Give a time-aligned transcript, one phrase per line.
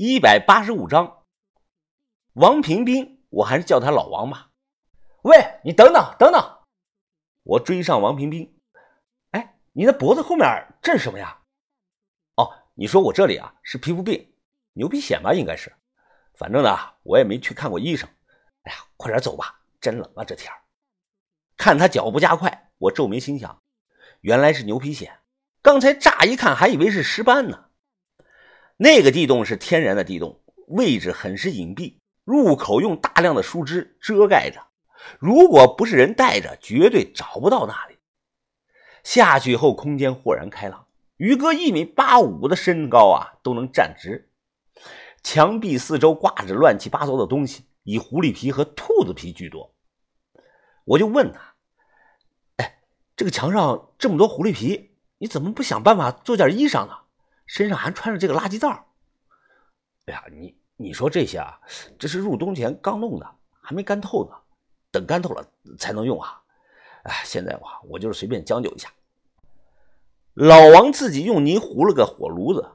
[0.00, 1.24] 一百八十五章。
[2.34, 4.50] 王平斌，我还是叫他老王吧。
[5.22, 6.58] 喂，你等等等等！
[7.42, 8.60] 我追上王平斌。
[9.32, 10.46] 哎，你的脖子后面
[10.80, 11.36] 这是什么呀？
[12.36, 14.32] 哦，你说我这里啊是皮肤病，
[14.74, 15.34] 牛皮癣吧？
[15.34, 15.74] 应该是。
[16.36, 18.08] 反正呢，我也没去看过医生。
[18.62, 20.48] 哎呀，快点走吧，真冷啊这天
[21.56, 23.60] 看他脚步加快，我皱眉心想，
[24.20, 25.10] 原来是牛皮癣。
[25.60, 27.67] 刚才乍一看还以为是尸斑呢。
[28.80, 34.60] 那个地洞是天然的地洞，位置很是隐蔽，入口用大量的树枝遮盖着。
[35.18, 37.98] 如果不是人带着，绝对找不到那里。
[39.02, 40.86] 下去后，空间豁然开朗。
[41.16, 44.30] 于哥一米八五的身高啊，都能站直。
[45.24, 49.74] 墙壁四周挂着乱七八糟的东西，以狐狸皮和兔子皮居多。
[50.84, 51.54] 我就问他
[52.58, 52.78] ：“哎，
[53.16, 56.96] 这个墙上这么多狐狸皮，你怎么不想办法做件衣裳呢？
[57.48, 58.86] 身上还穿着这个垃圾罩。”
[60.06, 61.58] 哎呀，你你说这些啊，
[61.98, 63.28] 这是入冬前刚弄的，
[63.60, 64.36] 还没干透呢，
[64.92, 65.44] 等干透了
[65.76, 66.40] 才能用啊。
[67.02, 68.88] 哎，现在我我就是随便将就一下。
[70.34, 72.70] 老王自己用泥糊了个火炉子，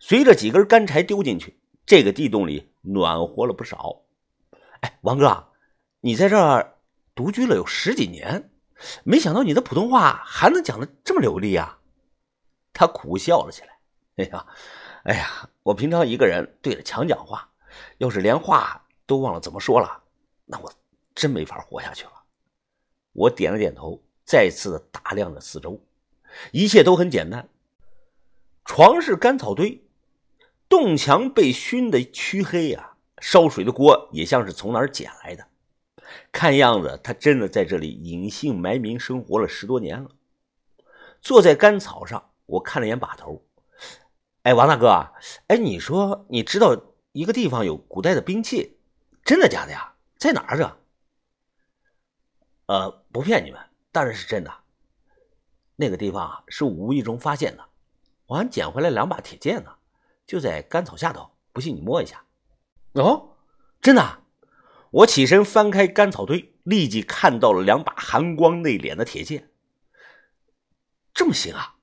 [0.00, 1.60] 随着几根干柴丢进去。
[1.86, 4.02] 这个地洞里暖和了不少。
[4.80, 5.52] 哎，王哥，
[6.00, 6.78] 你在这儿
[7.14, 8.50] 独居了有十几年，
[9.04, 11.78] 没想到你的普通话还能讲的这么流利啊！
[12.72, 13.73] 他苦笑了起来。
[14.16, 14.46] 哎呀，
[15.04, 17.50] 哎呀，我平常一个人对着墙讲话，
[17.98, 20.02] 要是连话都忘了怎么说了，
[20.44, 20.72] 那我
[21.14, 22.12] 真没法活下去了。
[23.12, 25.80] 我点了点头，再次打量着四周，
[26.52, 27.48] 一切都很简单。
[28.64, 29.82] 床是干草堆。
[30.66, 35.46] 洞墙被熏得黢黑呀，烧水的锅也像是从哪儿捡来的。
[36.32, 40.10] 看样子，他真的在这里隐姓埋名生活了十多年了。
[41.20, 43.44] 坐在干草上，我看了眼把头。
[44.44, 45.10] 哎，王大哥，
[45.46, 46.78] 哎，你说你知道
[47.12, 48.78] 一个地方有古代的兵器，
[49.24, 49.94] 真的假的呀？
[50.18, 50.76] 在哪儿这？
[52.66, 53.58] 呃，不骗你们，
[53.90, 54.52] 当然是真的。
[55.76, 57.64] 那个地方啊，是无意中发现的，
[58.26, 59.74] 我还捡回来两把铁剑呢。
[60.26, 62.22] 就在干草下头，不信你摸一下。
[62.92, 63.36] 哦，
[63.80, 64.18] 真的！
[64.90, 69.50] 我起身翻开干草堆，立即看到了两把寒光内敛的铁剑。
[71.14, 71.73] 这么行啊！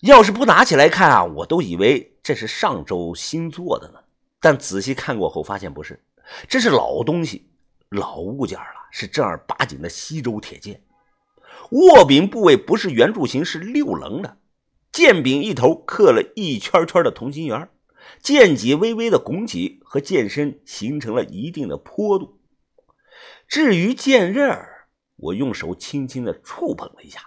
[0.00, 3.98] 要是不拿起来看啊，我都以为这是上周新做的呢。
[4.40, 6.00] 但仔细看过后，发现不是，
[6.48, 7.50] 这是老东西、
[7.88, 10.80] 老物件了，是正儿八经的西周铁剑。
[11.70, 14.38] 握柄部位不是圆柱形，是六棱的。
[14.92, 17.68] 剑柄一头刻了一圈圈的同心圆，
[18.22, 22.38] 剑脊微微的拱起，和剑身形成了一定的坡度。
[23.48, 24.56] 至于剑刃，
[25.16, 27.20] 我用手轻轻的触碰了一下，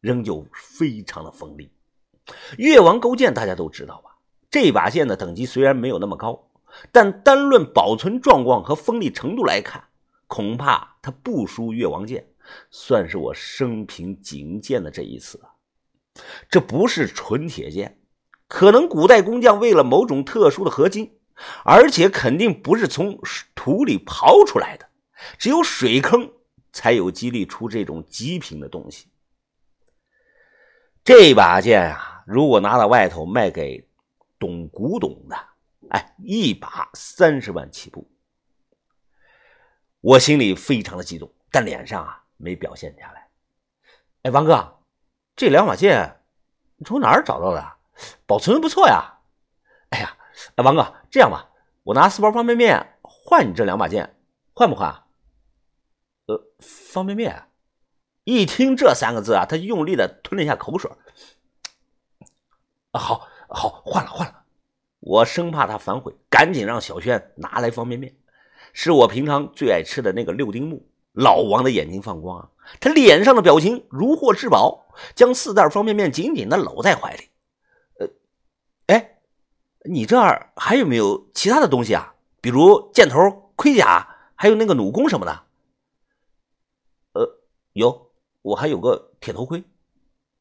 [0.00, 1.70] 仍旧非常的锋利。
[2.58, 4.10] 越王勾践大家都知道吧？
[4.50, 6.48] 这把剑的等级虽然没有那么高，
[6.92, 9.84] 但单论保存状况和锋利程度来看，
[10.26, 12.26] 恐怕它不输越王剑，
[12.70, 15.50] 算是我生平仅见的这一次啊。
[16.48, 18.00] 这不是纯铁剑，
[18.48, 21.18] 可能古代工匠为了某种特殊的合金，
[21.64, 23.18] 而且肯定不是从
[23.54, 24.88] 土里刨出来的，
[25.38, 26.30] 只有水坑
[26.72, 29.08] 才有激励出这种极品的东西。
[31.04, 33.88] 这把剑啊，如果拿到外头卖给
[34.36, 35.36] 懂古董的，
[35.90, 38.10] 哎，一把三十万起步。
[40.00, 43.28] 我心里非常的激动，但脸上啊没表现下来。
[44.22, 44.72] 哎，王哥。
[45.36, 46.20] 这两把剑，
[46.76, 47.76] 你从哪儿找到的？
[48.26, 49.20] 保存的不错呀！
[49.90, 50.16] 哎呀，
[50.56, 51.48] 哎，王哥，这样吧，
[51.84, 54.18] 我拿四包方便面换你这两把剑，
[54.52, 55.04] 换不换？
[56.24, 57.50] 呃，方便面。
[58.24, 60.90] 一听这三个字啊，他用力的吞了一下口水。
[62.98, 64.42] 好，好，换了，换了。
[65.00, 68.16] 我生怕他反悔，赶紧让小轩拿来方便面，
[68.72, 70.88] 是我平常最爱吃的那个六丁目。
[71.12, 77.30] 老王的眼睛放光啊，他脸上的表情如获至宝，将四袋方便面紧紧的搂在怀里。
[77.98, 78.08] 呃，
[78.88, 79.18] 哎，
[79.84, 82.14] 你这儿还有没有其他的东西啊？
[82.42, 85.42] 比如箭头、盔甲，还有那个弩弓什么的？
[87.14, 87.26] 呃，
[87.72, 88.10] 有，
[88.42, 89.64] 我还有个铁头盔。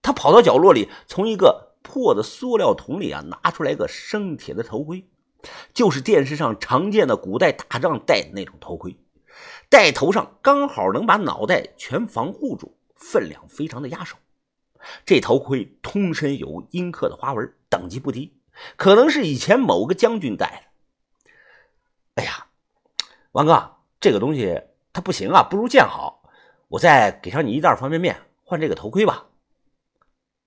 [0.02, 5.06] 他跑到角落里，从一个破的塑料桶里啊拿出来个生铁的头盔，
[5.74, 8.98] 就是电视上常见的古代打仗戴的那种头盔。
[9.70, 14.18] 戴头上刚好能把脑袋全防护住，分量非常的压手。
[15.06, 18.34] 这头盔通身有阴刻的花纹，等级不低，
[18.76, 22.22] 可能是以前某个将军戴的。
[22.22, 22.48] 哎呀，
[23.32, 24.62] 王哥，这个东西
[24.94, 26.24] 它不行啊，不如剑好。
[26.68, 29.26] 我再给上你一袋方便面，换这个头盔吧。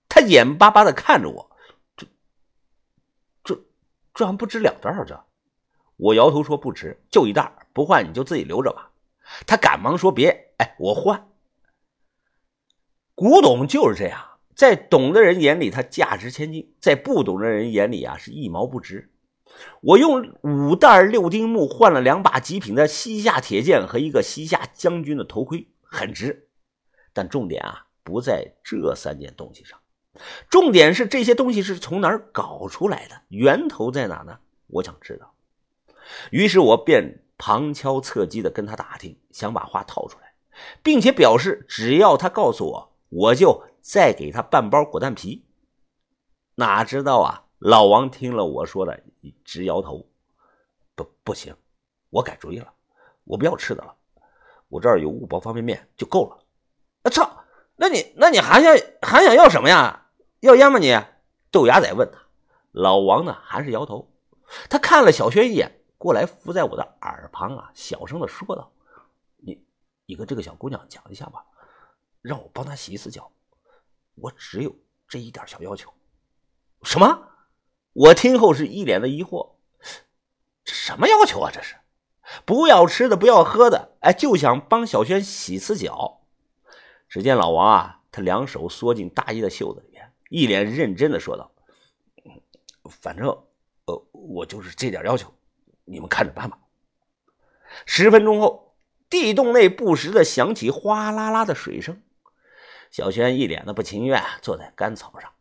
[0.09, 1.51] 他眼巴巴的看着我，
[1.97, 2.07] 这、
[3.45, 3.61] 这、
[4.15, 5.25] 这还不值两袋儿这？
[5.97, 8.91] 我摇头说不值，就一袋儿，不换你就自己留着吧。
[9.47, 11.29] 他赶忙说别，哎，我换。
[13.15, 19.13] 古董就是这样，在懂的人眼里它价值千金，在不懂的人眼里啊是一毛不值。
[19.81, 26.49] 我用五袋六丁木换了两把极品的西夏铁剑和一个西夏将军的头盔，很值。
[27.13, 29.81] 但重点啊不在这三件东西上，
[30.51, 34.39] 重点是这些东西是从哪儿搞出来的，源头在哪呢？
[34.67, 35.35] 我想知道。
[36.31, 40.33] 于是我便旁敲侧击的跟他打听，想把话套出来，
[40.83, 42.93] 并且表示只要他告诉我。
[43.11, 45.43] 我就再给他半包果蛋皮。
[46.57, 49.03] 哪知道啊，老王听了我说的，
[49.45, 50.07] 直摇头
[50.95, 51.57] ：“不，不行，
[52.11, 52.71] 我改主意了，
[53.25, 53.95] 我不要吃的了，
[54.69, 56.39] 我这儿有五包方便面就够了。”
[57.05, 57.45] 我操，
[57.77, 60.08] 那你那你还想还想要什么呀？
[60.41, 60.99] 要烟吗你？
[61.51, 62.19] 豆芽仔问他。
[62.73, 64.11] 老王呢，还是摇头。
[64.71, 68.73] 他看了小轩一眼，过来伏在我的耳旁啊，小声的说道
[69.39, 69.65] ：“你
[70.07, 71.45] 你跟这个小姑娘讲一下吧。”
[72.21, 73.31] 让我帮她洗一次脚，
[74.17, 74.75] 我只有
[75.09, 75.93] 这一点小要求。
[76.83, 77.29] 什么？
[77.93, 79.55] 我听后是一脸的疑惑。
[80.65, 81.51] 这什么要求啊？
[81.53, 81.77] 这是
[82.45, 86.21] 不要吃的，不要喝的，哎，就想帮小轩洗次脚。
[87.09, 89.98] 只见老王啊，他两手缩进大衣的袖子里，
[90.29, 91.51] 一脸认真的说道
[92.89, 93.29] ：“反正，
[93.87, 95.33] 呃，我就是这点要求，
[95.85, 96.59] 你们看着办吧。”
[97.85, 98.77] 十分钟后，
[99.11, 102.03] 地洞内不时的响起哗啦啦的水声。
[102.91, 105.33] 小轩一脸的不情愿，坐在干草上。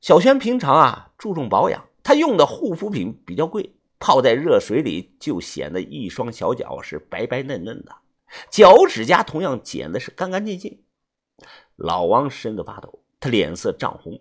[0.00, 7.96] 小轩平常啊注重保养，他用的护肤品比较贵，泡在热水里就显得一双小脚是白白嫩嫩的，
[8.50, 10.82] 脚趾甲同样剪的是干干净净。
[11.76, 14.20] 老王身子发抖，他脸色涨红，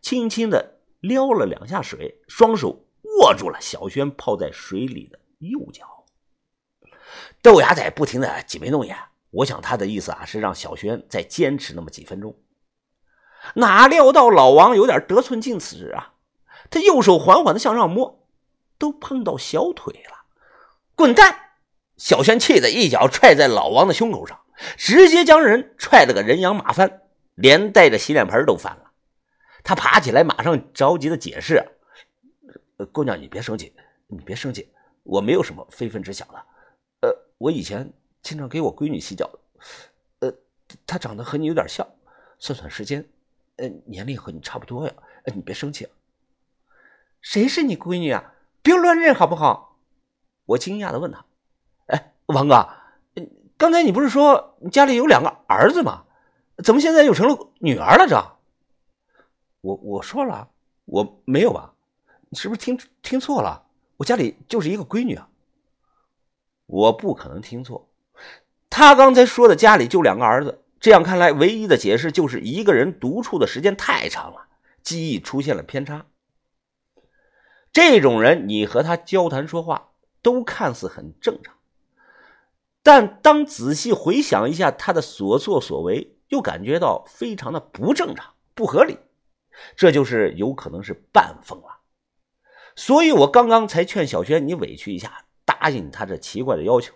[0.00, 2.86] 轻轻的撩了两下水，双手
[3.18, 6.04] 握住了小轩泡在水里的右脚。
[7.42, 8.96] 豆芽仔不停的挤眉弄眼。
[9.30, 12.36] 我想他的意思啊，是让小轩再坚持那么几分钟。
[13.54, 16.14] 哪料到老王有点得寸进尺啊，
[16.70, 18.24] 他右手缓缓的向上摸，
[18.78, 20.26] 都碰到小腿了。
[20.94, 21.36] 滚蛋！
[21.96, 24.38] 小轩气得一脚踹在老王的胸口上，
[24.76, 27.02] 直接将人踹了个人仰马翻，
[27.38, 28.92] 连带着洗脸盆都翻了。
[29.64, 31.64] 他爬起来，马上着急的解释
[32.92, 33.72] ：“姑娘，你别生气，
[34.06, 34.70] 你别生气，
[35.02, 36.34] 我没有什么非分之想的。
[37.00, 37.90] 呃，我以前……”
[38.20, 39.30] 经常给我闺女洗脚，
[40.18, 40.30] 呃，
[40.84, 41.86] 她长得和你有点像，
[42.40, 43.02] 算算时间，
[43.56, 44.92] 呃，年龄和你差不多呀。
[45.22, 45.86] 呃，你别生气。
[47.22, 48.34] 谁是你闺女啊？
[48.60, 49.78] 别乱认好不好？
[50.46, 51.24] 我惊讶的问他。
[51.86, 52.68] 哎，王哥，
[53.56, 56.04] 刚才你不是说家里有两个儿子吗？
[56.64, 58.06] 怎么现在又成了女儿了？
[58.08, 58.16] 这？
[59.60, 60.48] 我我说了，
[60.84, 61.72] 我没有吧？
[62.28, 63.64] 你是不是听听错了？
[63.96, 65.28] 我家里就是一个闺女啊。
[66.66, 67.88] 我不可能听错。
[68.68, 74.48] 他刚才说的家里就两个儿子，这样看来，唯一的解释就是一个人独处的时间太长了，
[74.82, 76.06] 记忆出现了偏差。
[77.72, 79.90] 这种人，你和他交谈说话
[80.20, 81.54] 都看似很正常，
[82.82, 88.98] 但当仔细回想一下他的所作所为，又感觉到非常的不正常、不合理，
[89.76, 91.78] 这就是有可能是半疯了。
[92.76, 96.94] 所以我刚刚才劝小轩，你委屈一下，答应他这奇怪的要求。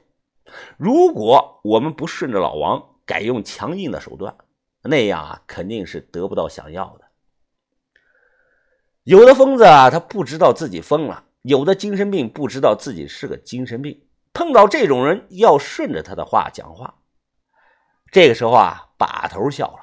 [0.76, 4.36] 如果我们不顺着老王，改用强硬的手段，
[4.82, 7.06] 那样啊，肯定是得不到想要的。
[9.04, 14.06] 有的疯子啊，他不知道自己疯了；有的精神病不知道自己是个精神病。
[14.32, 16.94] 碰到这种人，要顺着他的话讲话。
[18.12, 19.82] 这个时候啊，把头笑了：“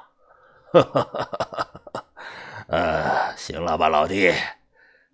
[2.71, 4.31] 呃，行了吧，老弟，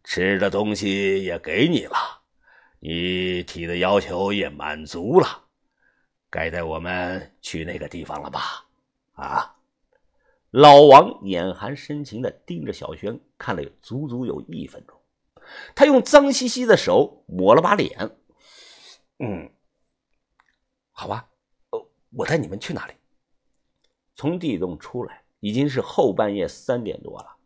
[0.03, 1.97] 吃的东西也给你了，
[2.79, 5.41] 你提的要求也满足了。”
[6.29, 8.67] 该带我们去那个地方了吧？
[9.13, 9.55] 啊！
[10.51, 15.01] 老王眼含深情的盯着小轩看了足足有一分钟，
[15.74, 18.12] 他用脏兮兮的手抹了把脸。
[19.17, 19.50] 嗯，
[20.91, 21.27] 好吧，
[21.71, 22.93] 呃，我带你们去哪里？
[24.15, 27.38] 从地洞出来已经是后半夜三点多了，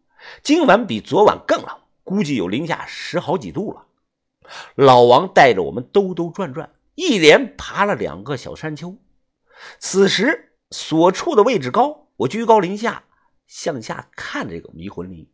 [0.43, 3.85] 今晚比昨晚更冷，估计有零下十好几度了。
[4.75, 6.71] 老王带着我们兜兜转转。
[6.95, 8.97] 一连爬了两个小山丘，
[9.79, 13.05] 此时所处的位置高，我居高临下
[13.47, 15.25] 向下看这个迷魂林。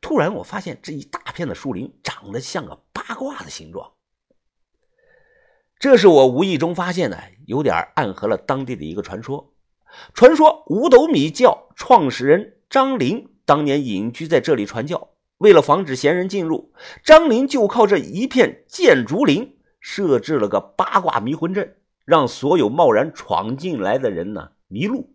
[0.00, 3.92] 突然，我发现这一大片的树林长得像个八卦的形状。
[5.78, 9.52] 这是我无意中发现的，有点暗合了当地的一个传说。
[10.14, 16.72] 传说五斗米教创始人张陵当年隐居在这里传教，为了防止闲人进入，
[17.04, 25.14] 张林就靠这一片箭竹林设置了个八卦迷魂阵，让所有贸然闯进来的人呢迷路。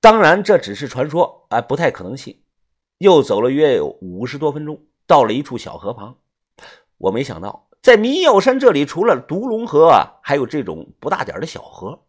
[0.00, 2.42] 当然，这只是传说，哎，不太可能信。
[2.98, 6.16] 又走了约有五十多分钟，到了一处小河旁，
[6.98, 7.68] 我没想到。
[7.82, 12.02] 在迷药山这里，除了独龙河啊，还有这种不大点的小河。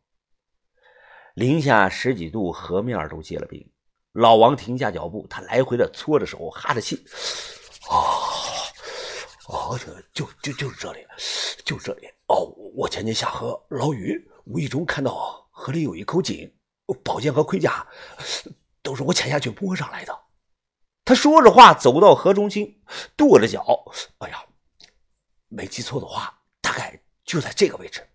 [1.36, 3.66] 零下十几度，河面都结了冰。
[4.14, 7.06] 老王停下脚步，他来回的搓着手，哈着气。
[7.90, 8.22] 哦，
[9.48, 9.80] 哦，
[10.14, 11.06] 就就就就是这里，
[11.64, 12.08] 就这里。
[12.28, 16.54] 哦，我前天下河捞鱼，无意中看到河里有一口井，
[17.04, 17.88] 宝剑和盔甲
[18.82, 20.18] 都是我潜下去摸上来的。
[21.06, 22.82] 他说着话，走到河中心，
[23.16, 23.66] 跺着脚。
[24.20, 24.44] 哎呀！
[25.54, 28.08] 没记错的话，大概就在这个位置。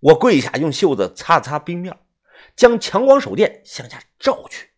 [0.00, 1.96] 我跪下，用袖子擦擦冰面，
[2.56, 4.69] 将强光手电向下照去。